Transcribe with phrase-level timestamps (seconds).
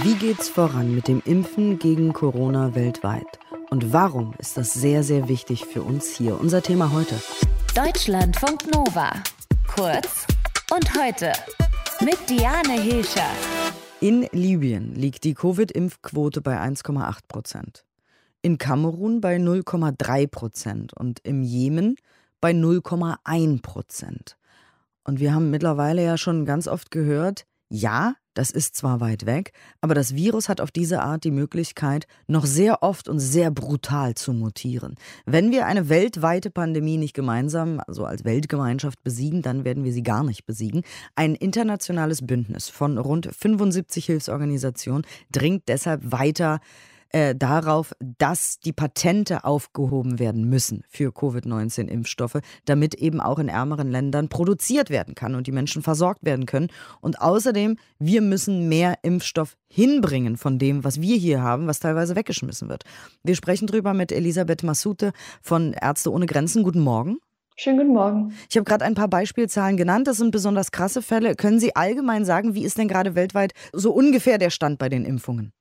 [0.00, 3.38] Wie geht's voran mit dem Impfen gegen Corona weltweit?
[3.68, 6.40] Und warum ist das sehr, sehr wichtig für uns hier?
[6.40, 7.14] Unser Thema heute.
[7.74, 9.12] Deutschlandfunk Nova.
[9.68, 10.26] Kurz
[10.74, 11.34] und heute
[12.00, 13.28] mit Diane Hilscher.
[14.00, 17.84] In Libyen liegt die Covid-Impfquote bei 1,8 Prozent.
[18.40, 21.96] In Kamerun bei 0,3 Prozent und im Jemen
[22.40, 24.38] bei 0,1 Prozent.
[25.04, 29.52] Und wir haben mittlerweile ja schon ganz oft gehört, ja, das ist zwar weit weg,
[29.80, 34.14] aber das Virus hat auf diese Art die Möglichkeit, noch sehr oft und sehr brutal
[34.14, 34.96] zu mutieren.
[35.26, 40.02] Wenn wir eine weltweite Pandemie nicht gemeinsam, also als Weltgemeinschaft besiegen, dann werden wir sie
[40.02, 40.82] gar nicht besiegen.
[41.14, 46.60] Ein internationales Bündnis von rund 75 Hilfsorganisationen dringt deshalb weiter
[47.12, 53.90] äh, darauf, dass die Patente aufgehoben werden müssen für Covid-19-Impfstoffe, damit eben auch in ärmeren
[53.90, 56.68] Ländern produziert werden kann und die Menschen versorgt werden können.
[57.00, 62.16] Und außerdem, wir müssen mehr Impfstoff hinbringen von dem, was wir hier haben, was teilweise
[62.16, 62.84] weggeschmissen wird.
[63.22, 66.62] Wir sprechen drüber mit Elisabeth Massute von Ärzte ohne Grenzen.
[66.62, 67.18] Guten Morgen.
[67.56, 68.32] Schönen guten Morgen.
[68.48, 70.06] Ich habe gerade ein paar Beispielzahlen genannt.
[70.06, 71.34] Das sind besonders krasse Fälle.
[71.36, 75.04] Können Sie allgemein sagen, wie ist denn gerade weltweit so ungefähr der Stand bei den
[75.04, 75.52] Impfungen?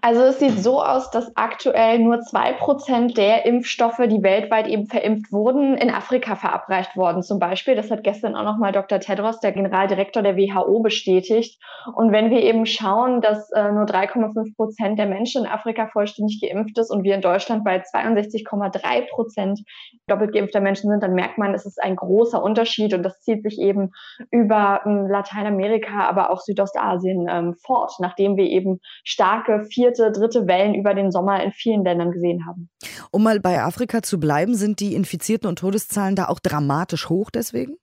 [0.00, 4.86] Also es sieht so aus, dass aktuell nur zwei Prozent der Impfstoffe, die weltweit eben
[4.86, 7.22] verimpft wurden, in Afrika verabreicht worden.
[7.22, 9.00] Zum Beispiel, das hat gestern auch nochmal Dr.
[9.00, 11.60] Tedros, der Generaldirektor der WHO, bestätigt.
[11.94, 16.40] Und wenn wir eben schauen, dass äh, nur 3,5 Prozent der Menschen in Afrika vollständig
[16.40, 19.60] geimpft ist und wir in Deutschland bei 62,3 Prozent
[20.06, 23.42] doppelt geimpfter Menschen sind, dann merkt man, es ist ein großer Unterschied und das zieht
[23.42, 23.90] sich eben
[24.30, 30.74] über ähm, Lateinamerika, aber auch Südostasien ähm, fort, nachdem wir eben starke vierte, dritte Wellen
[30.74, 32.68] über den Sommer in vielen Ländern gesehen haben.
[33.10, 37.30] Um mal bei Afrika zu bleiben, sind die Infizierten und Todeszahlen da auch dramatisch hoch
[37.30, 37.76] deswegen?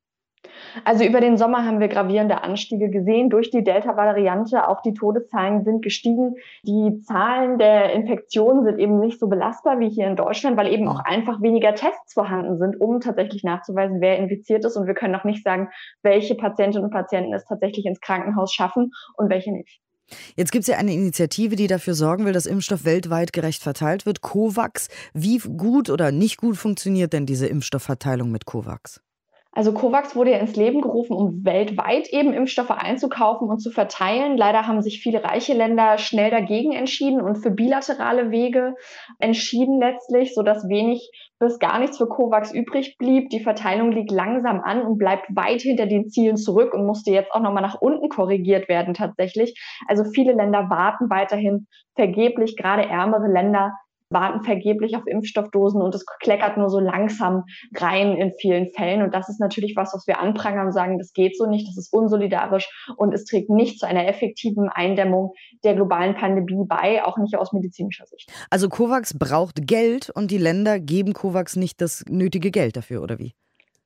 [0.85, 4.67] Also über den Sommer haben wir gravierende Anstiege gesehen durch die Delta-Variante.
[4.67, 6.35] Auch die Todeszahlen sind gestiegen.
[6.63, 10.87] Die Zahlen der Infektionen sind eben nicht so belastbar wie hier in Deutschland, weil eben
[10.87, 14.77] auch einfach weniger Tests vorhanden sind, um tatsächlich nachzuweisen, wer infiziert ist.
[14.77, 15.69] Und wir können auch nicht sagen,
[16.03, 19.81] welche Patientinnen und Patienten es tatsächlich ins Krankenhaus schaffen und welche nicht.
[20.35, 24.05] Jetzt gibt es ja eine Initiative, die dafür sorgen will, dass Impfstoff weltweit gerecht verteilt
[24.05, 24.21] wird.
[24.21, 24.87] COVAX.
[25.13, 29.01] Wie gut oder nicht gut funktioniert denn diese Impfstoffverteilung mit COVAX?
[29.57, 34.37] Also COVAX wurde ja ins Leben gerufen, um weltweit eben Impfstoffe einzukaufen und zu verteilen.
[34.37, 38.75] Leider haben sich viele reiche Länder schnell dagegen entschieden und für bilaterale Wege
[39.17, 41.09] entschieden letztlich, sodass wenig
[41.39, 43.31] bis gar nichts für COVAX übrig blieb.
[43.31, 47.31] Die Verteilung liegt langsam an und bleibt weit hinter den Zielen zurück und musste jetzt
[47.31, 49.59] auch nochmal nach unten korrigiert werden tatsächlich.
[49.87, 53.73] Also viele Länder warten weiterhin vergeblich, gerade ärmere Länder
[54.09, 57.43] warten vergeblich auf Impfstoffdosen und es kleckert nur so langsam
[57.75, 59.01] rein in vielen Fällen.
[59.01, 61.77] Und das ist natürlich was, was wir anprangern und sagen, das geht so nicht, das
[61.77, 67.17] ist unsolidarisch und es trägt nicht zu einer effektiven Eindämmung der globalen Pandemie bei, auch
[67.17, 68.31] nicht aus medizinischer Sicht.
[68.49, 73.19] Also COVAX braucht Geld und die Länder geben COVAX nicht das nötige Geld dafür, oder
[73.19, 73.33] wie?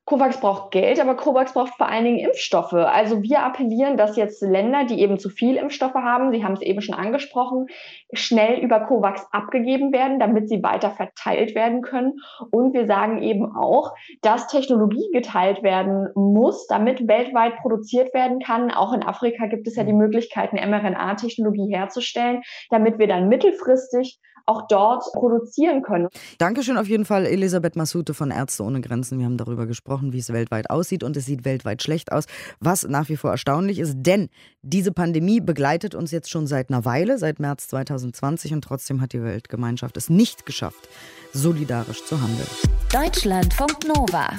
[0.05, 2.73] COVAX braucht Geld, aber COVAX braucht vor allen Dingen Impfstoffe.
[2.73, 6.61] Also wir appellieren, dass jetzt Länder, die eben zu viel Impfstoffe haben, Sie haben es
[6.61, 7.67] eben schon angesprochen,
[8.11, 12.13] schnell über COVAX abgegeben werden, damit sie weiter verteilt werden können.
[12.51, 18.71] Und wir sagen eben auch, dass Technologie geteilt werden muss, damit weltweit produziert werden kann.
[18.71, 24.19] Auch in Afrika gibt es ja die Möglichkeit, eine mRNA-Technologie herzustellen, damit wir dann mittelfristig
[24.45, 26.07] auch dort produzieren können.
[26.37, 29.19] Dankeschön auf jeden Fall, Elisabeth Massoute von Ärzte ohne Grenzen.
[29.19, 32.25] Wir haben darüber gesprochen, wie es weltweit aussieht und es sieht weltweit schlecht aus,
[32.59, 34.29] was nach wie vor erstaunlich ist, denn
[34.61, 39.11] diese Pandemie begleitet uns jetzt schon seit einer Weile, seit März 2020 und trotzdem hat
[39.11, 40.87] die Weltgemeinschaft es nicht geschafft,
[41.33, 42.47] solidarisch zu handeln.
[42.91, 44.29] Deutschlandfunk Nova.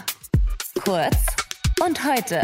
[0.85, 1.17] Kurz
[1.85, 2.41] und heute.